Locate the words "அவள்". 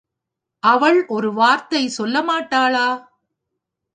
0.63-1.05